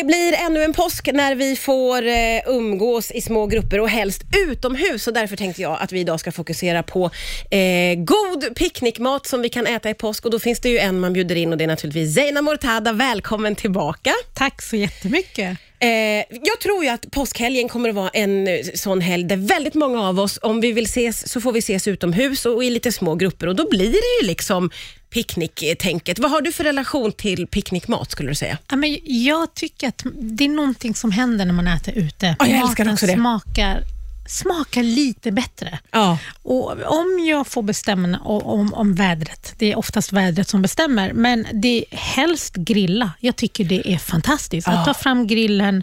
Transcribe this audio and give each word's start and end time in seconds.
Det 0.00 0.04
blir 0.04 0.32
ännu 0.32 0.62
en 0.62 0.72
påsk 0.72 1.08
när 1.12 1.34
vi 1.34 1.56
får 1.56 2.06
eh, 2.06 2.40
umgås 2.46 3.10
i 3.10 3.20
små 3.20 3.46
grupper 3.46 3.80
och 3.80 3.88
helst 3.88 4.22
utomhus. 4.48 5.06
Och 5.06 5.12
därför 5.12 5.36
tänkte 5.36 5.62
jag 5.62 5.78
att 5.80 5.92
vi 5.92 6.00
idag 6.00 6.20
ska 6.20 6.32
fokusera 6.32 6.82
på 6.82 7.10
eh, 7.50 7.94
god 7.96 8.56
picknickmat 8.56 9.26
som 9.26 9.42
vi 9.42 9.48
kan 9.48 9.66
äta 9.66 9.90
i 9.90 9.94
påsk. 9.94 10.24
Och 10.24 10.30
då 10.30 10.38
finns 10.38 10.60
det 10.60 10.68
ju 10.68 10.78
en 10.78 11.00
man 11.00 11.12
bjuder 11.12 11.36
in 11.36 11.52
och 11.52 11.58
det 11.58 11.64
är 11.64 11.68
naturligtvis 11.68 12.14
Zeina 12.14 12.42
Mortada. 12.42 12.92
Välkommen 12.92 13.54
tillbaka. 13.54 14.12
Tack 14.34 14.62
så 14.62 14.76
jättemycket. 14.76 15.58
Eh, 15.78 15.88
jag 16.28 16.60
tror 16.62 16.84
ju 16.84 16.90
att 16.90 17.10
påskhelgen 17.10 17.68
kommer 17.68 17.88
att 17.88 17.94
vara 17.94 18.08
en 18.08 18.48
eh, 18.48 18.58
sån 18.74 19.00
helg 19.00 19.24
där 19.24 19.36
väldigt 19.36 19.74
många 19.74 20.08
av 20.08 20.20
oss, 20.20 20.38
om 20.42 20.60
vi 20.60 20.72
vill 20.72 20.84
ses, 20.84 21.28
så 21.28 21.40
får 21.40 21.52
vi 21.52 21.58
ses 21.58 21.88
utomhus 21.88 22.46
och 22.46 22.64
i 22.64 22.70
lite 22.70 22.92
små 22.92 23.14
grupper 23.14 23.46
och 23.46 23.56
då 23.56 23.68
blir 23.68 23.90
det 23.90 24.22
ju 24.22 24.28
liksom 24.28 24.70
picknicktänket. 25.16 26.18
Vad 26.18 26.30
har 26.30 26.40
du 26.40 26.52
för 26.52 26.64
relation 26.64 27.12
till 27.12 27.46
picknickmat 27.46 28.10
skulle 28.10 28.28
du 28.28 28.34
säga? 28.34 28.58
Ja, 28.70 28.76
men 28.76 28.98
jag 29.02 29.54
tycker 29.54 29.88
att 29.88 30.02
det 30.14 30.44
är 30.44 30.48
någonting 30.48 30.94
som 30.94 31.10
händer 31.10 31.44
när 31.44 31.52
man 31.52 31.66
äter 31.66 31.94
ute. 31.94 32.36
Ja, 32.38 32.46
jag 32.46 32.60
älskar 32.60 32.92
också 32.92 33.06
det. 33.06 33.12
Smakar, 33.12 33.82
smakar 34.28 34.82
lite 34.82 35.32
bättre. 35.32 35.78
Ja. 35.90 36.18
Och 36.42 36.70
om 36.70 37.26
jag 37.28 37.46
får 37.46 37.62
bestämma 37.62 38.18
om, 38.18 38.74
om 38.74 38.94
vädret, 38.94 39.54
det 39.58 39.72
är 39.72 39.78
oftast 39.78 40.12
vädret 40.12 40.48
som 40.48 40.62
bestämmer, 40.62 41.12
men 41.12 41.46
det 41.52 41.78
är 41.78 41.96
helst 41.96 42.54
grilla. 42.54 43.10
Jag 43.20 43.36
tycker 43.36 43.64
det 43.64 43.92
är 43.92 43.98
fantastiskt. 43.98 44.68
Att 44.68 44.84
ta 44.84 44.94
fram 44.94 45.26
grillen 45.26 45.82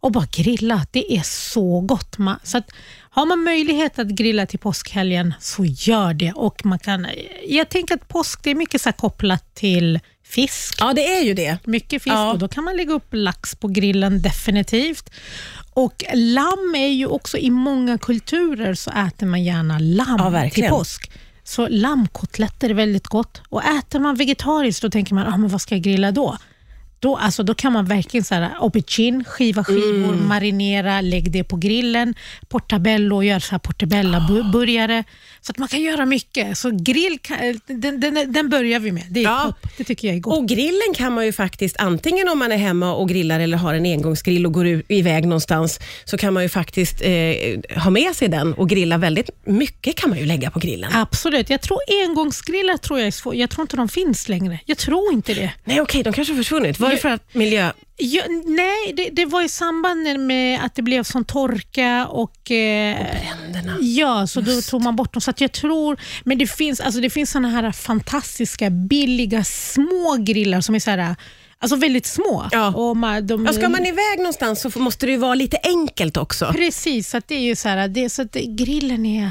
och 0.00 0.12
bara 0.12 0.26
grilla, 0.30 0.86
det 0.90 1.16
är 1.16 1.22
så 1.22 1.80
gott. 1.80 2.16
Så 2.42 2.58
att, 2.58 2.70
har 3.10 3.26
man 3.26 3.44
möjlighet 3.44 3.98
att 3.98 4.08
grilla 4.08 4.46
till 4.46 4.58
påskhelgen, 4.58 5.34
så 5.40 5.64
gör 5.64 6.14
det. 6.14 6.32
Och 6.32 6.66
man 6.66 6.78
kan, 6.78 7.06
jag 7.48 7.68
tänker 7.68 7.94
att 7.94 8.08
påsk 8.08 8.42
det 8.44 8.50
är 8.50 8.54
mycket 8.54 8.80
så 8.80 8.92
kopplat 8.92 9.54
till 9.54 10.00
fisk. 10.24 10.76
ja, 10.80 10.92
det 10.92 11.14
är 11.18 11.22
ju 11.24 11.34
det. 11.34 11.58
Mycket 11.64 12.02
fisk 12.02 12.14
Ja. 12.14 12.32
och 12.32 12.38
då 12.38 12.48
kan 12.48 12.64
man 12.64 12.76
lägga 12.76 12.92
upp 12.92 13.08
lax 13.10 13.54
på 13.54 13.68
grillen 13.68 14.22
definitivt. 14.22 15.10
Och 15.72 16.04
Lamm 16.14 16.74
är 16.76 16.88
ju 16.88 17.06
också, 17.06 17.38
i 17.38 17.50
många 17.50 17.98
kulturer 17.98 18.74
så 18.74 18.90
äter 18.90 19.26
man 19.26 19.44
gärna 19.44 19.78
lamm 19.78 20.34
Ja, 20.34 20.50
till 20.50 20.68
påsk. 20.68 21.10
Så 21.44 21.68
lammkotletter 21.68 22.70
är 22.70 22.74
väldigt 22.74 23.06
gott. 23.06 23.42
Och 23.48 23.64
äter 23.64 23.98
man 24.00 24.14
vegetariskt 24.14 24.82
då 24.82 24.90
tänker 24.90 25.14
man, 25.14 25.26
ah, 25.26 25.36
men 25.36 25.48
vad 25.48 25.60
ska 25.60 25.74
jag 25.74 25.82
grilla 25.82 26.12
då? 26.12 26.38
Då, 27.00 27.16
alltså, 27.16 27.42
då 27.42 27.54
kan 27.54 27.72
man 27.72 27.84
verkligen 27.84 28.24
så 28.24 28.34
här, 28.34 28.50
aubergine, 28.60 29.24
skiva 29.24 29.64
skivor, 29.64 30.12
Mm. 30.14 30.28
marinera, 30.28 31.00
lägg 31.00 31.30
det 31.32 31.44
på 31.44 31.56
grillen, 31.56 32.14
portabello, 32.48 33.22
gör 33.22 33.38
så 33.38 33.50
här 33.50 33.58
portabella-burgare. 33.58 35.04
Så 35.40 35.50
att 35.50 35.58
man 35.58 35.68
kan 35.68 35.80
göra 35.82 36.06
mycket. 36.06 36.58
Så 36.58 36.70
grill, 36.70 37.18
kan- 37.22 37.60
den, 37.66 38.00
den, 38.00 38.32
den 38.32 38.48
börjar 38.48 38.80
vi 38.80 38.92
med. 38.92 39.04
Det 39.10 39.20
är 39.20 39.24
Ja. 39.24 39.52
Det 39.78 39.84
tycker 39.84 40.08
jag 40.08 40.16
är 40.16 40.20
gott. 40.20 40.38
Och 40.38 40.48
grillen 40.48 40.94
kan 40.94 41.12
man 41.14 41.26
ju 41.26 41.32
faktiskt, 41.32 41.76
antingen 41.78 42.28
om 42.28 42.38
man 42.38 42.52
är 42.52 42.56
hemma 42.56 42.94
och 42.94 43.08
grillar 43.08 43.40
eller 43.40 43.56
har 43.56 43.74
en 43.74 43.84
engångsgrill 43.86 44.46
och 44.46 44.52
går 44.52 44.82
iväg 44.88 45.24
någonstans, 45.24 45.80
så 46.04 46.16
kan 46.18 46.34
man 46.34 46.42
ju 46.42 46.48
faktiskt 46.48 47.02
eh, 47.02 47.80
ha 47.82 47.90
med 47.90 48.14
sig 48.16 48.28
den 48.28 48.54
och 48.54 48.68
grilla 48.68 48.98
väldigt 48.98 49.30
mycket 49.44 49.96
kan 49.96 50.10
man 50.10 50.18
ju 50.18 50.26
lägga 50.26 50.50
på 50.50 50.58
grillen. 50.58 50.90
Absolut. 50.94 51.50
Jag 51.50 51.60
tror 51.60 51.78
engångsgrillar 52.04 52.76
tror 52.76 52.98
jag 52.98 53.06
är 53.06 53.10
svår. 53.12 53.34
Jag 53.34 53.50
tror 53.50 53.62
inte 53.62 53.76
de 53.76 53.88
finns 53.88 54.28
längre. 54.28 54.58
Jag 54.66 54.78
tror 54.78 55.12
inte 55.12 55.34
det. 55.34 55.52
Nej 55.64 55.80
okej, 55.80 56.02
de 56.02 56.12
kanske 56.12 56.34
har 56.34 56.38
försvunnit. 56.38 56.78
Var 56.80 56.89
det 56.90 56.96
för 56.96 57.08
att 57.08 57.34
miljö... 57.34 57.72
Ja, 58.02 58.22
nej, 58.46 58.92
det, 58.96 59.08
det 59.12 59.26
var 59.26 59.42
i 59.42 59.48
samband 59.48 60.20
med 60.20 60.60
att 60.64 60.74
det 60.74 60.82
blev 60.82 61.02
sån 61.02 61.24
torka 61.24 62.06
och... 62.06 62.50
Eh, 62.50 62.96
Bränderna. 63.10 63.76
ja, 63.80 64.26
så 64.26 64.40
då 64.40 64.60
tog 64.60 64.82
man 64.82 64.96
bort 64.96 65.12
dem. 65.12 65.20
Så 65.20 65.32
jag 65.36 65.52
tror... 65.52 66.00
Men 66.24 66.38
det 66.38 66.46
finns, 66.46 66.80
alltså 66.80 67.00
det 67.00 67.10
finns 67.10 67.30
såna 67.30 67.48
här 67.48 67.72
fantastiska, 67.72 68.70
billiga, 68.70 69.44
små 69.44 70.16
grillar 70.20 70.60
som 70.60 70.74
är 70.74 70.78
så 70.80 70.90
här, 70.90 71.16
alltså 71.58 71.76
väldigt 71.76 72.06
små. 72.06 72.48
Ja. 72.52 72.72
Och 72.74 72.96
man, 72.96 73.26
de, 73.26 73.46
Ja, 73.46 73.52
ska 73.52 73.68
man 73.68 73.86
iväg 73.86 74.18
någonstans 74.18 74.60
så 74.72 74.78
måste 74.78 75.06
det 75.06 75.12
ju 75.12 75.18
vara 75.18 75.34
lite 75.34 75.58
enkelt 75.64 76.16
också. 76.16 76.52
Precis, 76.52 77.10
så 77.10 77.20
det 77.26 77.34
är 77.34 77.40
ju 77.40 77.56
så 77.56 77.68
här, 77.68 77.88
det, 77.88 78.10
så 78.10 78.22
att 78.22 78.32
grillen 78.34 79.06
är... 79.06 79.30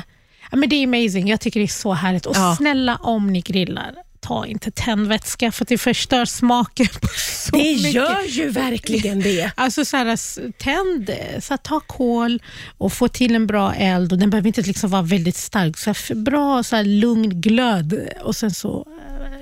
Ja, 0.52 0.58
men 0.58 0.70
det 0.70 0.76
är 0.76 0.84
amazing. 0.84 1.28
Jag 1.28 1.40
tycker 1.42 1.60
det 1.60 1.66
är 1.66 1.68
så 1.68 1.94
härligt. 1.94 2.26
Och 2.26 2.36
Ja. 2.36 2.56
snälla, 2.58 2.96
om 2.96 3.34
ni 3.34 3.42
grillar, 3.42 3.96
ta 4.22 4.46
inte 4.46 4.72
tändvätska 4.72 5.52
för 5.52 5.66
att 5.66 5.70
det 5.70 5.78
förstör 5.78 6.26
smaken 6.26 6.88
på 7.02 7.08
så 7.18 7.56
Det 7.56 7.58
mycket. 7.76 7.94
gör 7.94 8.24
ju 8.30 8.50
verkligen 8.50 9.20
det. 9.22 9.52
Alltså 9.56 9.86
så 9.86 9.98
här, 9.98 10.06
tänd, 10.52 11.10
så 11.44 11.54
här, 11.54 11.58
ta 11.58 11.80
kol 11.80 12.42
och 12.78 12.94
få 12.94 13.08
till 13.08 13.36
en 13.36 13.48
bra 13.48 13.74
eld. 13.74 14.12
Och 14.12 14.18
Den 14.20 14.30
behöver 14.30 14.48
inte 14.48 14.62
liksom 14.62 14.90
vara 14.90 15.02
väldigt 15.02 15.36
stark. 15.36 15.78
Så 15.78 15.90
här, 15.90 16.16
bra 16.16 16.64
så 16.64 16.76
här, 16.76 16.84
lugn 16.84 17.42
glöd 17.42 18.10
och 18.24 18.36
sen 18.36 18.52
så 18.52 18.88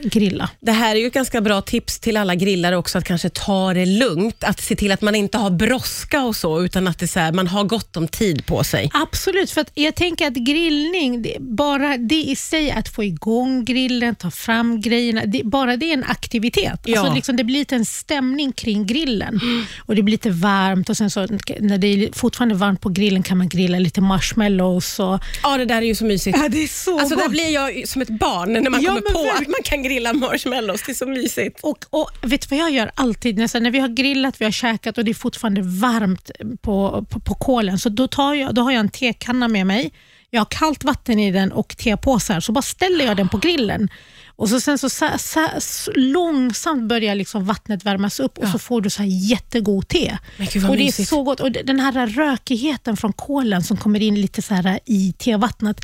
grilla. 0.03 0.49
Det 0.59 0.71
här 0.71 0.95
är 0.95 0.99
ju 0.99 1.07
ett 1.07 1.13
ganska 1.13 1.41
bra 1.41 1.61
tips 1.61 1.99
till 1.99 2.17
alla 2.17 2.35
grillare 2.35 2.77
också, 2.77 2.97
att 2.97 3.03
kanske 3.03 3.29
ta 3.29 3.73
det 3.73 3.85
lugnt. 3.85 4.43
Att 4.43 4.61
se 4.61 4.75
till 4.75 4.91
att 4.91 5.01
man 5.01 5.15
inte 5.15 5.37
har 5.37 5.49
brådska 5.49 6.21
och 6.23 6.35
så, 6.35 6.63
utan 6.63 6.87
att 6.87 6.99
det 6.99 7.07
så 7.07 7.19
här, 7.19 7.31
man 7.31 7.47
har 7.47 7.63
gott 7.63 7.97
om 7.97 8.07
tid 8.07 8.45
på 8.45 8.63
sig. 8.63 8.89
Absolut, 8.93 9.51
för 9.51 9.65
jag 9.73 9.95
tänker 9.95 10.27
att 10.27 10.33
grillning, 10.33 11.21
det, 11.21 11.37
bara 11.39 11.97
det 11.97 12.15
i 12.23 12.35
sig, 12.35 12.71
att 12.71 12.89
få 12.89 13.03
igång 13.03 13.65
grillen, 13.65 14.15
ta 14.15 14.31
fram 14.31 14.81
grejerna, 14.81 15.21
det, 15.25 15.41
bara 15.43 15.77
det 15.77 15.85
är 15.89 15.93
en 15.93 16.03
aktivitet. 16.03 16.79
Ja. 16.85 16.99
Alltså 16.99 17.15
liksom, 17.15 17.35
det 17.35 17.43
blir 17.43 17.59
lite 17.59 17.75
en 17.75 17.85
stämning 17.85 18.51
kring 18.51 18.85
grillen 18.85 19.39
och 19.79 19.95
det 19.95 20.03
blir 20.03 20.11
lite 20.11 20.29
varmt 20.29 20.89
och 20.89 20.97
sen 20.97 21.09
så 21.11 21.27
när 21.59 21.77
det 21.77 21.87
är 21.87 22.09
fortfarande 22.13 22.55
varmt 22.55 22.81
på 22.81 22.89
grillen 22.89 23.23
kan 23.23 23.37
man 23.37 23.49
grilla 23.49 23.79
llite 23.79 24.01
marshmallows. 24.01 24.99
Och, 24.99 25.19
Ja, 25.43 25.57
det 25.57 25.65
där 25.65 25.77
är 25.77 25.85
ju 25.85 25.95
så 25.95 26.05
mysigt. 26.05 26.37
ja, 26.41 26.49
det 26.49 26.63
är 26.63 26.67
så 26.67 26.99
Alltså 26.99 27.15
där 27.15 27.23
gott. 27.23 27.31
blir 27.31 27.49
jag 27.49 27.87
som 27.87 28.01
ett 28.01 28.09
barn 28.09 28.53
när 28.53 28.69
man 28.69 28.81
Ja, 28.81 28.89
kommer 28.89 29.01
på 29.01 29.07
verkligen. 29.23 29.41
att 29.41 29.47
man 29.47 29.63
kan 29.63 29.83
grilla 29.87 30.13
marshmallows. 30.13 30.83
Det 30.85 30.91
är 30.91 30.93
så 30.93 31.05
mysigt. 31.07 31.59
Och, 31.63 31.85
och 31.89 32.09
vet 32.21 32.41
du 32.49 32.55
vad 32.55 32.59
jag 32.65 32.71
gör 32.71 32.91
alltid? 32.95 33.37
Nästan, 33.37 33.63
när 33.63 33.71
vi 33.71 33.79
har 33.79 33.87
grillat, 33.87 34.41
vi 34.41 34.45
har 34.45 34.51
käkat 34.51 34.97
och 34.97 35.05
det 35.05 35.11
är 35.11 35.15
fortfarande 35.15 35.61
varmt 35.61 36.31
på, 36.61 37.05
på, 37.09 37.19
på 37.19 37.33
kolen, 37.35 37.79
så 37.79 37.89
då, 37.89 38.07
tar 38.07 38.33
jag, 38.33 38.55
då 38.55 38.61
har 38.61 38.71
jag 38.71 38.79
en 38.79 38.89
tekanna 38.89 39.47
med 39.47 39.67
mig. 39.67 39.91
Jag 40.29 40.39
har 40.41 40.45
kallt 40.45 40.83
vatten 40.83 41.19
i 41.19 41.31
den 41.31 41.51
och 41.51 41.77
tepåsar, 41.77 42.39
så 42.39 42.51
bara 42.51 42.61
ställer 42.61 43.05
jag 43.05 43.17
den 43.17 43.29
på 43.29 43.37
grillen. 43.37 43.89
Och 44.35 44.49
så 44.49 44.59
Sen 44.59 44.77
så, 44.77 44.89
sa- 44.89 45.17
sa- 45.17 45.49
s- 45.57 45.89
långsamt 45.95 46.89
börjar 46.89 47.15
liksom 47.15 47.45
vattnet 47.45 47.85
värmas 47.85 48.19
upp 48.19 48.37
och 48.37 48.47
så 48.47 48.59
får 48.59 48.81
du 48.81 48.89
så 48.89 49.01
här 49.01 49.09
jättegod 49.29 49.87
te. 49.87 50.17
Gud 50.53 50.69
och 50.69 50.75
Det 50.75 50.81
är 50.81 50.85
mysigt. 50.85 51.09
så 51.09 51.23
gott. 51.23 51.39
Och 51.39 51.51
Den 51.51 51.79
här 51.79 52.07
rökigheten 52.07 52.97
från 52.97 53.13
kolen 53.13 53.63
som 53.63 53.77
kommer 53.77 54.01
in 54.01 54.21
lite 54.21 54.41
så 54.41 54.53
här 54.53 54.79
i 54.85 55.13
tevattnet, 55.17 55.81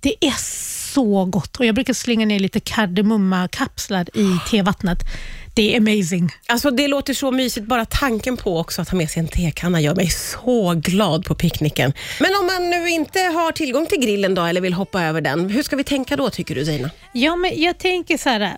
det 0.00 0.14
är 0.20 0.34
så 0.94 1.24
gott. 1.24 1.56
Och 1.56 1.64
Jag 1.64 1.74
brukar 1.74 1.92
slänga 1.92 2.26
ner 2.26 2.38
lite 2.38 2.60
kardemummakapslar 2.60 4.06
i 4.14 4.50
tevattnet. 4.50 4.98
Det 5.54 5.74
är 5.74 5.78
amazing. 5.78 6.30
Alltså 6.46 6.70
det 6.70 6.88
låter 6.88 7.14
så 7.14 7.30
mysigt, 7.30 7.66
bara 7.66 7.84
tanken 7.84 8.36
på 8.36 8.58
också 8.58 8.82
att 8.82 8.88
ha 8.88 8.98
med 8.98 9.10
sig 9.10 9.20
en 9.20 9.28
tekanna 9.28 9.80
gör 9.80 9.94
mig 9.94 10.10
så 10.10 10.74
glad 10.74 11.24
på 11.24 11.34
picknicken. 11.34 11.92
Men 12.20 12.30
om 12.40 12.46
man 12.46 12.70
nu 12.70 12.88
inte 12.88 13.18
har 13.20 13.52
tillgång 13.52 13.86
till 13.86 14.00
grillen 14.00 14.34
då, 14.34 14.42
eller 14.42 14.60
vill 14.60 14.72
hoppa 14.72 15.02
över 15.02 15.20
den, 15.20 15.50
hur 15.50 15.62
ska 15.62 15.76
vi 15.76 15.84
tänka 15.84 16.16
då 16.16 16.30
tycker 16.30 16.54
du 16.54 16.64
Zeina? 16.64 16.90
Ja, 17.12 17.36
men 17.36 17.62
jag 17.62 17.78
tänker 17.78 18.16
så 18.16 18.28
här. 18.28 18.54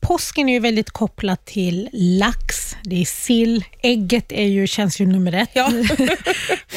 Påsken 0.00 0.48
är 0.48 0.52
ju 0.52 0.58
väldigt 0.60 0.90
kopplat 0.90 1.46
till 1.46 1.88
lax, 1.92 2.76
det 2.84 3.00
är 3.00 3.04
sill, 3.04 3.64
ägget 3.82 4.32
är 4.32 4.44
ju, 4.46 4.66
känns 4.66 5.00
ju 5.00 5.06
nummer 5.06 5.32
ett. 5.32 5.50
Ja. 5.52 5.72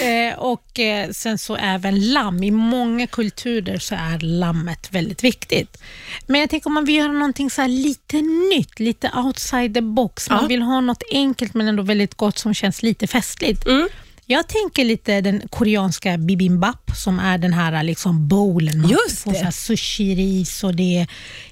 Eh, 0.01 0.39
och 0.39 0.79
eh, 0.79 1.09
sen 1.11 1.37
så 1.37 1.55
även 1.55 2.11
lamm. 2.13 2.43
I 2.43 2.51
många 2.51 3.07
kulturer 3.07 3.77
så 3.77 3.95
är 3.95 4.19
lammet 4.19 4.87
väldigt 4.91 5.23
viktigt. 5.23 5.81
Men 6.27 6.39
jag 6.41 6.49
tänker 6.49 6.67
om 6.67 6.73
man 6.73 6.85
vill 6.85 6.95
göra 6.95 7.11
någonting 7.11 7.49
så 7.49 7.61
här 7.61 7.67
lite 7.69 8.21
nytt, 8.55 8.79
lite 8.79 9.11
outside 9.25 9.73
the 9.73 9.81
box. 9.81 10.29
Man 10.29 10.39
Ja. 10.41 10.47
vill 10.47 10.61
ha 10.61 10.81
något 10.81 11.03
enkelt 11.11 11.53
men 11.53 11.67
ändå 11.67 11.83
väldigt 11.83 12.13
gott 12.15 12.37
som 12.37 12.53
känns 12.53 12.83
lite 12.83 13.07
festligt. 13.07 13.65
Mm. 13.67 13.87
Jag 14.25 14.47
tänker 14.47 14.85
lite 14.85 15.21
den 15.21 15.41
koreanska 15.49 16.17
bibimbap 16.17 16.91
som 16.95 17.19
är 17.19 17.37
den 17.37 17.53
här 17.53 17.83
liksom 17.83 18.27
bowlen. 18.27 18.81
Man 18.81 18.91
Just 18.91 19.23
får 19.23 19.31
det. 19.31 19.51
så 19.51 19.73
sushi-ris 19.73 20.63
och 20.63 20.75
det 20.75 21.07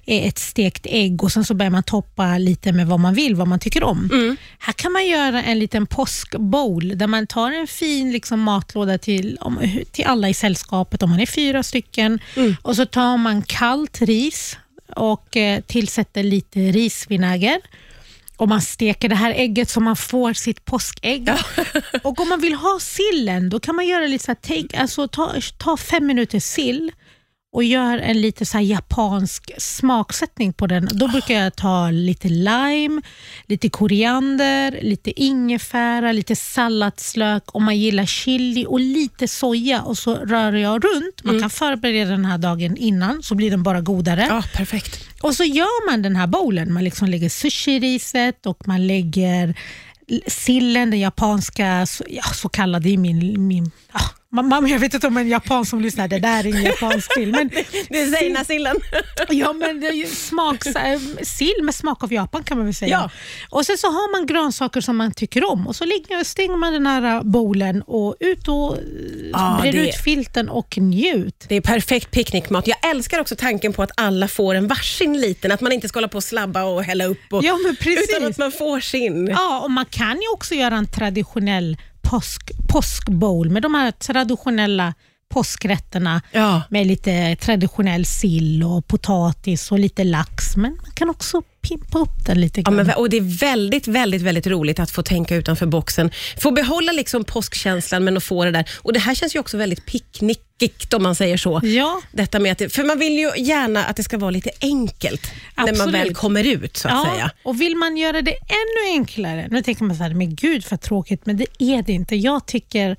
är 0.05 0.27
ett 0.27 0.39
stekt 0.39 0.85
ägg 0.89 1.23
och 1.23 1.31
sen 1.31 1.45
så 1.45 1.53
börjar 1.53 1.69
man 1.69 1.83
toppa 1.83 2.37
lite 2.37 2.71
med 2.71 2.87
vad 2.87 2.99
man 2.99 3.13
vill, 3.13 3.35
vad 3.35 3.47
man 3.47 3.59
tycker 3.59 3.83
om. 3.83 4.09
Mm. 4.13 4.37
Här 4.59 4.73
kan 4.73 4.91
man 4.91 5.07
göra 5.07 5.43
en 5.43 5.59
liten 5.59 5.85
påskbowl 5.87 6.97
där 6.97 7.07
man 7.07 7.27
tar 7.27 7.51
en 7.51 7.67
fin 7.67 8.11
liksom, 8.11 8.41
matlåda 8.41 8.97
till, 8.97 9.37
om, 9.41 9.59
till 9.91 10.05
alla 10.05 10.29
i 10.29 10.33
sällskapet, 10.33 11.03
om 11.03 11.09
man 11.09 11.19
är 11.19 11.25
fyra 11.25 11.63
stycken. 11.63 12.19
Mm. 12.35 12.55
Och 12.61 12.75
så 12.75 12.85
tar 12.85 13.17
man 13.17 13.41
kallt 13.41 14.01
ris 14.01 14.57
och 14.95 15.37
eh, 15.37 15.61
tillsätter 15.61 16.23
lite 16.23 16.59
risvinäger. 16.59 17.61
Och 18.41 18.49
man 18.49 18.61
steker 18.61 19.09
det 19.09 19.15
här 19.15 19.31
ägget 19.31 19.69
så 19.69 19.79
man 19.79 19.95
får 19.95 20.33
sitt 20.33 20.65
påskägg. 20.65 21.29
Och 22.03 22.21
om 22.21 22.29
man 22.29 22.41
vill 22.41 22.53
ha 22.53 22.79
sillen, 22.79 23.49
då 23.49 23.59
kan 23.59 23.75
man 23.75 23.87
göra 23.87 24.07
lite 24.07 24.23
så 24.25 24.31
här, 24.31 24.35
take, 24.35 24.81
alltså 24.81 25.07
ta, 25.07 25.33
ta 25.57 25.77
fem 25.77 26.05
minuter 26.05 26.39
sill 26.39 26.91
och 27.53 27.63
gör 27.63 27.97
en 27.97 28.21
lite 28.21 28.45
så 28.45 28.59
japansk 28.59 29.51
smaksättning 29.57 30.53
på 30.53 30.67
den. 30.67 30.89
Då 30.91 31.07
brukar 31.07 31.33
jag 31.33 31.55
ta 31.55 31.89
lite 31.89 32.29
lime, 32.29 33.01
lite 33.47 33.69
koriander, 33.69 34.79
lite 34.81 35.21
ingefära, 35.21 36.11
lite 36.11 36.35
salladslök, 36.35 37.43
om 37.45 37.63
man 37.63 37.77
gillar 37.77 38.05
chili 38.05 38.65
och 38.69 38.79
lite 38.79 39.27
soja 39.27 39.81
och 39.81 39.97
så 39.97 40.15
rör 40.15 40.53
jag 40.53 40.83
runt. 40.83 41.23
Man 41.23 41.39
kan 41.39 41.49
förbereda 41.49 42.11
den 42.11 42.25
här 42.25 42.37
dagen 42.37 42.77
innan 42.77 43.23
så 43.23 43.35
blir 43.35 43.51
den 43.51 43.63
bara 43.63 43.81
godare. 43.81 44.25
Ja, 44.29 44.43
perfekt. 44.53 45.07
Och 45.21 45.35
så 45.35 45.43
gör 45.43 45.91
man 45.91 46.01
den 46.01 46.15
här 46.15 46.27
bowlen. 46.27 46.73
Man 46.73 46.83
liksom 46.83 47.07
lägger 47.07 47.29
sushi-riset 47.29 48.45
och 48.45 48.67
man 48.67 48.87
lägger 48.87 49.55
sillen, 50.27 50.91
den 50.91 50.99
japanska, 50.99 51.85
så, 51.85 52.03
ja, 52.09 52.23
så 52.23 52.49
kallade 52.49 52.89
i 52.89 52.97
min... 52.97 53.47
min 53.47 53.71
ja, 53.93 53.99
mamma, 54.31 54.69
jag 54.69 54.79
vet 54.79 54.93
inte 54.93 55.07
om 55.07 55.17
en 55.17 55.27
japan 55.27 55.65
som 55.65 55.81
lyssnar, 55.81 56.07
det 56.07 56.19
där 56.19 56.39
är 56.39 56.47
ingen 56.47 56.63
japansk 56.63 57.13
film. 57.13 57.31
Men, 57.31 57.49
Det 57.89 58.01
är 58.01 58.11
Zeina-sillen. 58.11 58.75
ja, 59.29 59.53
men 59.53 59.79
det 59.79 59.87
är 59.87 59.93
ju 59.93 60.05
smaks, 60.05 60.67
äh, 60.67 60.99
sill 61.21 61.63
med 61.63 61.75
smak 61.75 62.03
av 62.03 62.13
Japan 62.13 62.43
kan 62.43 62.57
man 62.57 62.65
väl 62.65 62.75
säga. 62.75 62.91
Ja. 62.91 63.09
Och 63.49 63.65
Sen 63.65 63.77
så 63.77 63.87
har 63.87 64.11
man 64.11 64.25
grönsaker 64.25 64.81
som 64.81 64.97
man 64.97 65.11
tycker 65.11 65.51
om 65.51 65.67
och 65.67 65.75
så 65.75 65.85
ligger, 65.85 66.23
stänger 66.23 66.55
man 66.55 66.73
den 66.73 66.87
här 66.87 67.15
äh, 67.15 67.23
bowlen 67.23 67.81
och 67.81 68.15
ut 68.19 68.47
och 68.47 68.77
äh, 68.77 68.83
Ja, 69.33 69.59
brer 69.61 69.73
ut 69.73 69.95
filten 69.95 70.49
och 70.49 70.77
njut. 70.77 71.45
Det 71.47 71.55
är 71.55 71.61
perfekt 71.61 72.11
picknickmat. 72.11 72.67
Jag 72.67 72.89
älskar 72.89 73.19
också 73.19 73.35
tanken 73.35 73.73
på 73.73 73.83
att 73.83 73.91
alla 73.97 74.27
får 74.27 74.55
en 74.55 74.67
varsin 74.67 75.21
liten, 75.21 75.51
att 75.51 75.61
man 75.61 75.71
inte 75.71 75.87
ska 75.87 75.97
hålla 75.97 76.07
på 76.07 76.17
och 76.17 76.23
slabba 76.23 76.63
och 76.63 76.83
hälla 76.83 77.05
upp. 77.05 77.17
Och, 77.29 77.43
Ja, 77.43 77.57
men 77.65 77.75
precis. 77.75 78.09
Utan 78.09 78.29
att 78.29 78.37
man 78.37 78.51
får 78.51 78.79
sin. 78.79 79.27
Ja, 79.27 79.59
och 79.59 79.71
man 79.71 79.85
kan 79.85 80.21
ju 80.21 80.27
också 80.33 80.55
göra 80.55 80.75
en 80.75 80.87
traditionell 80.87 81.77
påsk, 82.11 82.51
påskbowl 82.67 83.49
med 83.49 83.61
de 83.61 83.75
här 83.75 83.91
traditionella 83.91 84.93
påskrätterna 85.31 86.21
Ja. 86.31 86.61
med 86.69 86.87
lite 86.87 87.35
traditionell 87.35 88.05
sill 88.05 88.63
och 88.63 88.87
potatis 88.87 89.71
och 89.71 89.79
lite 89.79 90.03
lax. 90.03 90.55
Men 90.57 90.75
man 90.81 90.91
kan 90.93 91.09
också 91.09 91.41
pimpa 91.61 91.99
upp 91.99 92.25
den 92.25 92.41
lite 92.41 92.61
Ja, 92.65 92.71
men, 92.71 92.89
och 92.89 93.09
Det 93.09 93.17
är 93.17 93.39
väldigt, 93.39 93.87
väldigt, 93.87 94.21
väldigt 94.21 94.47
roligt 94.47 94.79
att 94.79 94.91
få 94.91 95.03
tänka 95.03 95.35
utanför 95.35 95.65
boxen. 95.65 96.11
Få 96.41 96.51
behålla 96.51 96.91
liksom 96.91 97.23
påskkänslan 97.23 98.03
men 98.03 98.17
att 98.17 98.23
få 98.23 98.45
det 98.45 98.51
där. 98.51 98.69
Och 98.77 98.93
Det 98.93 98.99
här 98.99 99.15
känns 99.15 99.35
ju 99.35 99.39
också 99.39 99.57
väldigt 99.57 99.85
picknickigt 99.85 100.93
om 100.93 101.03
man 101.03 101.15
säger 101.15 101.37
så. 101.37 101.59
Ja. 101.63 102.01
Detta 102.11 102.39
med 102.39 102.51
att 102.51 102.57
det, 102.57 102.69
för 102.69 102.83
man 102.83 102.99
vill 102.99 103.13
ju 103.19 103.31
gärna 103.37 103.85
att 103.85 103.95
det 103.95 104.03
ska 104.03 104.17
vara 104.17 104.31
lite 104.31 104.49
enkelt 104.61 105.31
när 105.57 105.63
man 105.63 105.69
Absolut. 105.73 105.95
väl 105.95 106.15
kommer 106.15 106.43
ut 106.43 106.77
så 106.77 106.87
att 106.87 107.07
säga. 107.11 107.31
Och 107.43 107.61
vill 107.61 107.75
man 107.75 107.97
göra 107.97 108.21
det 108.21 108.31
ännu 108.31 108.93
enklare, 108.99 109.47
nu 109.51 109.61
tänker 109.61 109.83
man 109.83 109.95
så 109.97 110.03
här, 110.03 110.13
men 110.13 110.35
gud 110.35 110.63
vad 110.71 110.81
tråkigt, 110.81 111.25
men 111.25 111.37
det 111.37 111.45
är 111.59 111.83
det 111.83 111.91
inte. 111.93 112.15
Jag 112.15 112.45
tycker 112.45 112.97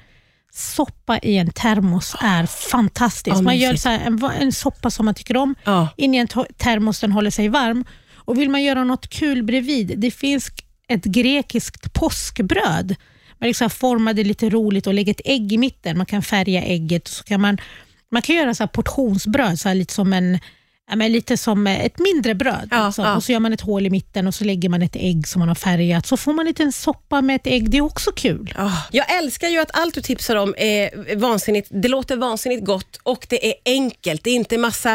soppa 0.54 1.18
i 1.18 1.36
en 1.38 1.50
termos 1.52 2.16
är 2.20 2.46
fantastiskt. 2.46 3.36
Ja, 3.36 3.42
man 3.42 3.58
gör 3.58 3.76
så 3.76 3.88
en, 3.88 4.24
en 4.40 4.52
soppa 4.52 4.90
som 4.90 5.04
man 5.04 5.14
tycker 5.14 5.36
om 5.36 5.54
Ja. 5.64 5.88
in 5.96 6.14
i 6.14 6.18
en 6.18 6.28
termos, 6.56 7.00
den 7.00 7.12
håller 7.12 7.30
sig 7.30 7.48
varm. 7.48 7.84
Och 8.14 8.38
Vill 8.38 8.50
man 8.50 8.62
göra 8.62 8.84
något 8.84 9.08
kul 9.08 9.42
bredvid, 9.42 9.98
det 9.98 10.10
finns 10.10 10.50
ett 10.88 11.04
grekiskt 11.04 11.92
påskbröd. 11.92 12.96
Man 13.38 13.46
liksom 13.46 13.70
formar 13.70 14.14
det 14.14 14.24
lite 14.24 14.50
roligt 14.50 14.86
och 14.86 14.94
lägger 14.94 15.10
ett 15.10 15.20
ägg 15.24 15.52
i 15.52 15.58
mitten. 15.58 15.96
Man 15.96 16.06
kan 16.06 16.22
färga 16.22 16.62
ägget. 16.62 17.08
Så 17.08 17.24
kan 17.24 17.40
man, 17.40 17.58
man 18.10 18.22
kan 18.22 18.36
göra 18.36 18.54
så 18.54 18.62
här 18.62 18.68
portionsbröd, 18.68 19.60
så 19.60 19.72
lite 19.74 19.94
som 19.94 20.12
en 20.12 20.38
Ja, 20.90 20.96
men 20.96 21.12
lite 21.12 21.36
som 21.36 21.66
ett 21.66 21.98
mindre 21.98 22.34
bröd. 22.34 22.68
Ja, 22.70 22.86
liksom. 22.86 23.04
ja. 23.04 23.16
Och 23.16 23.24
så 23.24 23.32
gör 23.32 23.40
man 23.40 23.52
ett 23.52 23.60
hål 23.60 23.86
i 23.86 23.90
mitten 23.90 24.26
och 24.26 24.34
så 24.34 24.44
lägger 24.44 24.68
man 24.68 24.82
ett 24.82 24.96
ägg 24.96 25.28
som 25.28 25.38
man 25.38 25.48
har 25.48 25.54
färgat. 25.54 26.06
Så 26.06 26.16
får 26.16 26.32
man 26.32 26.40
en 26.40 26.46
liten 26.46 26.72
soppa 26.72 27.20
med 27.20 27.36
ett 27.36 27.46
ägg. 27.46 27.70
Det 27.70 27.76
är 27.76 27.80
också 27.82 28.12
kul. 28.12 28.54
Ah, 28.58 28.70
Jag 28.90 29.16
älskar 29.18 29.48
ju 29.48 29.58
att 29.58 29.70
allt 29.72 29.94
du 29.94 30.00
tipsar 30.00 30.36
om 30.36 30.54
är 30.58 31.16
vansinnigt. 31.16 31.68
Det 31.70 31.88
låter 31.88 32.16
vansinnigt 32.16 32.64
gott 32.64 32.96
och 33.02 33.26
det 33.28 33.46
är 33.50 33.54
enkelt. 33.64 34.24
Det 34.24 34.30
är 34.30 34.34
inte 34.34 34.58
massa 34.58 34.92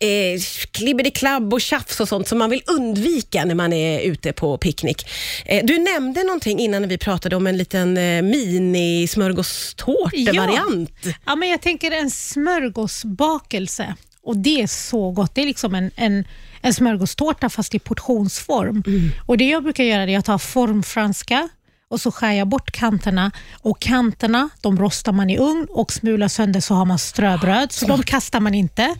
eh, 0.00 0.40
klibbidi-klabb 0.70 1.54
och 1.54 1.60
tjafs 1.60 2.00
och 2.00 2.08
sånt 2.08 2.28
som 2.28 2.38
man 2.38 2.50
vill 2.50 2.62
undvika 2.66 3.44
när 3.44 3.54
man 3.54 3.72
är 3.72 4.00
ute 4.00 4.32
på 4.32 4.58
picknick. 4.58 5.06
Eh, 5.46 5.64
du 5.66 5.78
nämnde 5.78 6.22
någonting 6.24 6.58
innan 6.58 6.82
när 6.82 6.88
vi 6.88 6.98
pratade 6.98 7.36
om 7.36 7.46
en 7.46 7.56
liten 7.56 7.96
eh, 7.96 8.22
mini-smörgåstårta-variant. 8.22 10.90
Ja, 11.26 11.36
men 11.36 11.48
jag 11.48 11.62
tänker 11.62 11.90
en 11.90 12.10
smörgåsbakelse. 12.10 13.94
Och 14.24 14.36
Det 14.36 14.62
är 14.62 14.66
så 14.66 15.10
gott. 15.10 15.34
Det 15.34 15.40
är 15.42 15.46
liksom 15.46 15.74
en, 15.74 15.90
en, 15.96 16.24
en 16.60 16.74
smörgåstårta 16.74 17.48
fast 17.50 17.74
i 17.74 17.78
portionsform. 17.78 18.82
Och 19.26 19.38
Det 19.38 19.48
jag 19.48 19.62
brukar 19.62 19.84
göra 19.84 20.02
är 20.02 20.06
att 20.06 20.12
jag 20.12 20.24
tar 20.24 20.38
formfranska 20.38 21.48
och 21.88 22.00
så 22.00 22.12
skär 22.12 22.32
jag 22.32 22.48
bort 22.48 22.70
kanterna. 22.70 23.30
Och 23.62 23.80
Kanterna 23.80 24.48
de 24.60 24.78
rostar 24.78 25.12
man 25.12 25.30
i 25.30 25.38
ugn 25.38 25.66
och 25.70 25.92
smular 25.92 26.28
sönder 26.28 26.60
så 26.60 26.74
har 26.74 26.84
man 26.84 26.98
ströbröd. 26.98 27.72
Så 27.72 27.86
de 27.86 28.02
kastar 28.02 28.40
man 28.40 28.54
inte. 28.54 28.94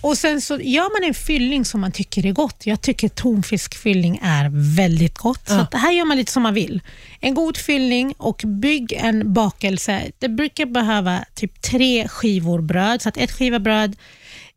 Och 0.00 0.18
Sen 0.18 0.40
så 0.40 0.60
gör 0.60 1.00
man 1.00 1.08
en 1.08 1.14
fyllning 1.14 1.64
som 1.64 1.80
man 1.80 1.92
tycker 1.92 2.26
är 2.26 2.32
gott. 2.32 2.66
Jag 2.66 2.80
tycker 2.80 3.08
tonfiskfyllning 3.08 4.20
är 4.22 4.74
väldigt 4.76 5.18
gott. 5.18 5.48
Så 5.48 5.54
att 5.54 5.70
det 5.70 5.78
här 5.78 5.92
gör 5.92 6.04
man 6.04 6.16
lite 6.16 6.32
som 6.32 6.42
man 6.42 6.54
vill. 6.54 6.80
En 7.20 7.34
god 7.34 7.56
fyllning 7.56 8.14
och 8.18 8.42
bygg 8.46 8.92
en 8.92 9.32
bakelse. 9.32 10.02
Det 10.18 10.28
brukar 10.28 10.66
behöva 10.66 11.24
typ 11.34 11.62
tre 11.62 12.08
skivor 12.08 12.60
bröd. 12.60 13.02
Så 13.02 13.08
att 13.08 13.16
ett 13.16 13.32
skiva 13.32 13.58
bröd, 13.58 13.96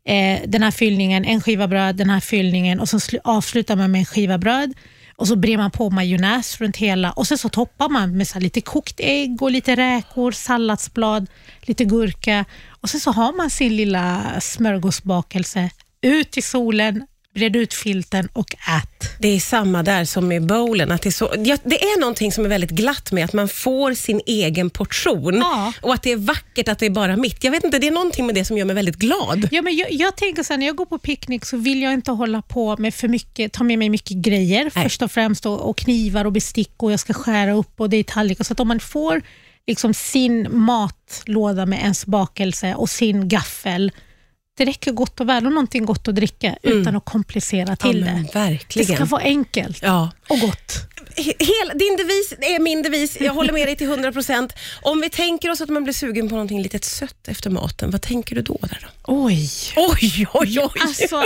eh, 0.08 0.40
den 0.46 0.62
här 0.62 0.70
fyllningen, 0.70 1.24
en 1.24 1.40
skiva 1.40 1.68
bröd, 1.68 1.96
den 1.96 2.10
här 2.10 2.20
fyllningen 2.20 2.80
och 2.80 2.88
så 2.88 2.98
avslutar 3.24 3.76
man 3.76 3.90
med 3.90 3.98
en 3.98 4.04
skiva 4.04 4.38
bröd. 4.38 4.74
Och 5.16 5.28
så 5.28 5.36
brer 5.36 5.56
man 5.56 5.70
på 5.70 5.90
majonnäs 5.90 6.60
runt 6.60 6.76
hela 6.76 7.12
och 7.12 7.26
sen 7.26 7.38
så 7.38 7.48
toppar 7.48 7.88
man 7.88 8.16
med 8.16 8.28
så 8.28 8.34
här 8.34 8.40
lite 8.40 8.60
kokt 8.60 9.00
ägg 9.00 9.42
och 9.42 9.50
lite 9.50 9.76
räkor, 9.76 10.32
salladsblad, 10.32 11.26
lite 11.62 11.84
gurka 11.84 12.44
och 12.68 12.90
sen 12.90 13.00
så 13.00 13.10
har 13.10 13.36
man 13.36 13.50
sin 13.50 13.76
lilla 13.76 14.22
smörgåsbakelse. 14.40 15.70
Ut 16.02 16.36
i 16.36 16.42
solen, 16.42 17.06
bred 17.34 17.56
ut 17.56 17.74
filten 17.74 18.28
och 18.32 18.54
ät. 18.54 19.18
Det 19.18 19.28
är 19.28 19.40
samma 19.40 19.82
där 19.82 20.04
som 20.04 20.28
med 20.28 20.46
bowlen. 20.46 20.92
Att 20.92 21.02
det, 21.02 21.08
är 21.08 21.10
så, 21.10 21.34
ja, 21.38 21.56
det 21.64 21.82
är 21.82 22.00
någonting 22.00 22.32
som 22.32 22.44
är 22.44 22.48
väldigt 22.48 22.70
glatt 22.70 23.12
med 23.12 23.24
att 23.24 23.32
man 23.32 23.48
får 23.48 23.94
sin 23.94 24.20
egen 24.26 24.70
portion 24.70 25.34
Ja. 25.36 25.72
och 25.82 25.94
att 25.94 26.02
det 26.02 26.12
är 26.12 26.16
vackert 26.16 26.68
att 26.68 26.78
det 26.78 26.86
är 26.86 26.90
bara 26.90 27.16
mitt. 27.16 27.44
Jag 27.44 27.50
vet 27.50 27.64
inte, 27.64 27.78
det 27.78 27.86
är 27.86 27.90
någonting 27.90 28.26
med 28.26 28.34
det 28.34 28.44
som 28.44 28.58
gör 28.58 28.64
mig 28.64 28.74
väldigt 28.74 28.96
glad. 28.96 29.48
Ja, 29.50 29.62
men 29.62 29.76
jag, 29.76 29.92
jag 29.92 30.16
tänker 30.16 30.42
så 30.42 30.52
här, 30.52 30.58
när 30.58 30.66
jag 30.66 30.76
går 30.76 30.86
på 30.86 30.98
picknick 30.98 31.44
så 31.44 31.56
vill 31.56 31.82
jag 31.82 31.92
inte 31.92 32.10
hålla 32.10 32.42
på 32.42 32.76
med 32.76 32.94
för 32.94 33.08
mycket, 33.08 33.52
ta 33.52 33.64
med 33.64 33.78
mig 33.78 33.88
mycket 33.88 34.16
grejer. 34.16 34.70
Nej. 34.74 34.84
Först 34.84 35.02
och 35.02 35.12
främst 35.12 35.46
och, 35.46 35.68
och 35.70 35.76
knivar 35.76 36.24
och 36.24 36.32
bestick 36.32 36.72
och 36.76 36.92
jag 36.92 37.00
ska 37.00 37.12
skära 37.12 37.52
upp 37.52 37.80
och 37.80 37.90
det 37.90 37.96
är 37.96 38.04
tallrikar. 38.04 38.44
Så 38.44 38.52
att 38.52 38.60
om 38.60 38.68
man 38.68 38.80
får 38.80 39.22
liksom 39.66 39.94
sin 39.94 40.46
matlåda 40.56 41.66
med 41.66 41.78
ens 41.78 42.06
bakelse 42.06 42.74
och 42.74 42.90
sin 42.90 43.28
gaffel, 43.28 43.92
det 44.58 44.64
räcker 44.64 44.92
gott 44.92 45.20
och 45.20 45.28
väl 45.28 45.46
och 45.46 45.52
någonting 45.52 45.84
gott 45.84 46.08
att 46.08 46.14
dricka 46.14 46.56
utan 46.62 46.96
att 46.96 47.04
komplicera 47.04 47.76
till 47.76 48.02
Mm. 48.02 48.16
Ja, 48.16 48.22
det. 48.22 48.28
Det 48.32 48.38
verkligen. 48.50 48.96
ska 48.96 49.04
vara 49.04 49.22
enkelt 49.22 49.78
Ja. 49.82 50.10
och 50.28 50.38
gott. 50.40 50.72
Hel, 51.16 51.78
din 51.78 51.96
devis 51.96 52.32
är 52.40 52.60
min 52.60 52.82
devis. 52.82 53.16
Jag 53.20 53.34
håller 53.34 53.52
med 53.52 53.68
dig 53.68 53.76
till 53.76 53.86
100%. 53.88 54.52
Om 54.82 55.00
vi 55.00 55.10
tänker 55.10 55.50
oss 55.50 55.60
att 55.60 55.68
man 55.68 55.84
blir 55.84 55.94
sugen 55.94 56.28
på 56.28 56.34
någonting 56.34 56.62
lite 56.62 56.78
sött 56.86 57.28
efter 57.28 57.50
maten, 57.50 57.90
vad 57.90 58.02
tänker 58.02 58.34
du 58.34 58.42
då? 58.42 58.58
Där 58.62 58.78
då? 58.82 59.14
Oj! 59.14 59.50
Oj, 59.76 60.26
oj, 60.34 60.58
oj. 60.60 60.70
Alltså, 60.80 61.16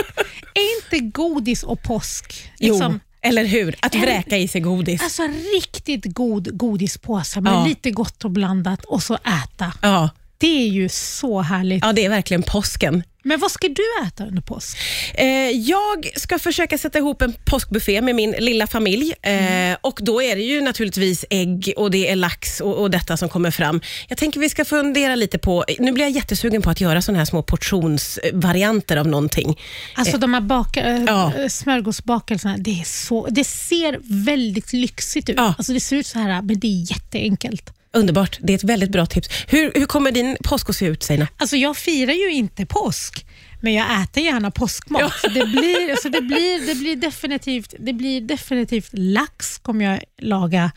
är 0.53 0.75
inte 0.83 0.99
godis 0.99 1.63
och 1.63 1.83
påsk 1.83 2.51
jo, 2.59 2.73
liksom, 2.73 2.99
eller 3.21 3.45
hur? 3.45 3.75
Att 3.79 3.95
vräka 3.95 4.37
i 4.37 4.47
sig 4.47 4.61
godis. 4.61 5.01
Alltså 5.03 5.21
riktigt 5.55 6.05
god 6.05 6.57
godispåse 6.57 7.41
med 7.41 7.53
Ja. 7.53 7.65
lite 7.65 7.91
gott 7.91 8.25
och 8.25 8.31
blandat 8.31 8.85
och 8.85 9.03
så 9.03 9.13
äta. 9.15 9.73
Ja. 9.81 10.09
Det 10.37 10.47
är 10.63 10.67
ju 10.67 10.89
så 10.89 11.41
härligt. 11.41 11.83
ja, 11.85 11.93
det 11.93 12.05
är 12.05 12.09
verkligen 12.09 12.43
påsken. 12.43 13.03
Men 13.27 13.39
vad 13.39 13.51
ska 13.51 13.67
du 13.67 13.83
äta 14.07 14.25
under 14.25 14.41
påsk? 14.41 14.77
Eh, 15.13 15.27
jag 15.49 16.09
ska 16.15 16.39
försöka 16.39 16.77
sätta 16.77 16.97
ihop 16.97 17.21
en 17.21 17.33
påskbuffé 17.45 18.01
med 18.01 18.15
min 18.15 18.31
lilla 18.31 18.67
familj. 18.67 19.13
Eh, 19.21 19.77
och 19.81 19.99
Då 20.01 20.21
är 20.21 20.35
det 20.35 20.41
ju 20.41 20.61
naturligtvis 20.61 21.25
ägg 21.29 21.73
och 21.77 21.91
det 21.91 22.09
är 22.11 22.15
lax 22.15 22.61
och, 22.61 22.81
och 22.81 22.91
detta 22.91 23.17
som 23.17 23.29
kommer 23.29 23.51
fram. 23.51 23.81
Jag 24.07 24.17
tänker 24.17 24.39
vi 24.39 24.49
ska 24.49 24.65
fundera 24.65 25.15
lite 25.15 25.37
på, 25.37 25.65
nu 25.79 25.91
blir 25.91 26.03
jag 26.03 26.11
jättesugen 26.11 26.61
på 26.61 26.69
att 26.69 26.81
göra 26.81 27.01
såna 27.01 27.17
här 27.17 27.25
små 27.25 27.43
portionsvarianter 27.43 28.97
av 28.97 29.07
någonting. 29.07 29.59
Alltså 29.95 30.17
de 30.17 30.33
här 30.33 30.41
baka, 30.41 30.85
äh, 30.85 31.03
Ja. 31.07 31.33
smörgåsbakelserna, 31.49 32.57
det, 32.57 32.79
är 32.79 32.83
så, 32.83 33.27
det 33.29 33.43
ser 33.43 33.99
väldigt 34.25 34.73
lyxigt 34.73 35.29
ut. 35.29 35.35
Ja. 35.37 35.53
Alltså 35.57 35.73
det 35.73 35.79
ser 35.79 35.95
ut 35.95 36.07
så 36.07 36.19
här, 36.19 36.41
men 36.41 36.59
det 36.59 36.67
är 36.67 36.91
jätteenkelt. 36.91 37.73
Underbart, 37.97 38.39
det 38.41 38.53
är 38.53 38.57
ett 38.57 38.63
väldigt 38.63 38.91
bra 38.91 39.05
tips. 39.05 39.29
Hur, 39.47 39.71
hur 39.75 39.85
kommer 39.85 40.11
din 40.11 40.37
påsk 40.43 40.69
att 40.69 40.75
se 40.75 40.85
ut 40.85 41.03
Seina? 41.03 41.27
Alltså 41.37 41.55
jag 41.55 41.77
firar 41.77 42.13
ju 42.13 42.31
inte 42.31 42.65
påsk, 42.65 43.25
men 43.61 43.73
jag 43.73 44.01
äter 44.03 44.23
gärna 44.23 44.51
påskmat. 44.51 45.13
Så 45.21 45.27
det 45.27 45.45
blir, 45.45 46.01
så 46.01 46.09
det 46.09 46.21
blir, 46.21 46.67
det 46.67 46.75
blir, 46.75 46.95
definitivt, 46.95 47.73
det 47.79 47.93
blir 47.93 48.21
definitivt 48.21 48.89
lax 48.91 49.57
kommer 49.57 49.85
jag 49.85 49.99
laga. 50.21 50.71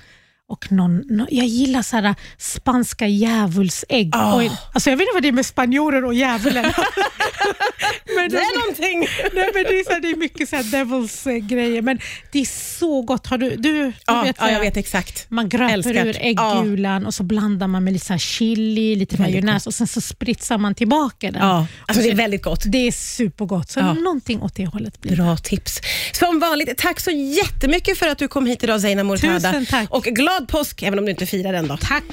Och 0.51 0.73
någon, 0.73 1.03
nå- 1.09 1.27
jag 1.31 1.47
gillar 1.47 1.83
så 1.83 1.97
här 1.97 2.15
spanska 2.39 3.07
djävulsägg. 3.07 4.13
Oj, 4.35 4.51
alltså 4.75 4.91
jag 4.91 4.97
vet 4.97 5.03
inte 5.03 5.15
vad 5.15 5.23
det 5.23 5.29
är 5.29 5.33
med 5.33 5.47
spanjorer 5.47 6.05
och 6.05 6.15
djävulen. 6.15 6.65
men 8.17 8.31
Det 8.31 8.37
är 8.37 8.59
någonting. 8.61 8.99
Nej, 9.35 9.51
men 9.55 9.63
det, 9.65 9.81
är 9.81 9.85
så 9.85 9.93
här, 9.93 10.01
det 10.01 10.11
är 10.11 10.17
mycket 10.17 10.49
så 10.49 10.57
här 10.57 10.63
devils 10.63 11.25
grejer, 11.49 11.83
men 11.83 11.99
det 12.33 12.41
är 12.41 12.79
så 12.79 13.03
gott. 13.03 13.27
Har 13.27 13.39
du, 13.39 13.51
du, 13.51 13.57
du 14.07 14.23
vet, 14.25 14.39
så 14.39 14.47
jag 14.47 14.61
vet 14.61 14.77
exakt. 14.77 15.27
man 15.31 15.49
gröper 15.49 16.07
ur 16.07 16.17
äggulan 16.21 17.07
och 17.07 17.15
så 17.15 17.23
blandar 17.23 17.67
man 17.67 17.85
med 17.85 17.93
lite 17.93 18.07
så 18.07 18.19
chili, 18.19 18.97
lite 18.97 19.21
majonnäs 19.21 19.67
och 19.67 19.75
sen 19.75 19.87
så 19.87 20.01
spritsar 20.01 20.59
man 20.59 20.75
tillbaka 20.75 21.31
den. 21.31 21.43
Ja, 21.43 21.67
alltså 21.87 22.03
det 22.03 22.11
är 22.11 22.15
väldigt 22.15 22.43
gott. 22.43 22.63
det 22.67 22.87
är 22.87 22.93
supergott, 22.93 23.71
så 23.71 23.81
Ja. 23.81 23.93
någonting 23.93 24.43
åt 24.43 24.55
det 24.55 24.67
hållet 24.67 25.01
blir. 25.01 25.17
Bra 25.17 25.37
tips. 25.37 25.81
Som 26.13 26.39
vanligt, 26.41 26.79
tack 26.79 27.01
så 27.01 27.11
jättemycket 27.11 27.99
för 27.99 28.09
att 28.09 28.19
du 28.19 28.29
kom 28.29 28.47
hit 28.47 28.63
idag 28.65 28.81
Zeina 28.81 29.05
Mortada. 29.05 29.35
Tusen 29.53 29.67
tack. 29.67 29.91
Och 29.91 30.05
glad 30.41 30.49
påsk, 30.49 30.83
även 30.83 30.99
om 30.99 31.05
du 31.05 31.11
inte 31.11 31.27
firar 31.27 31.53
den 31.53 31.69
då. 31.69 31.77
Tack 31.77 32.05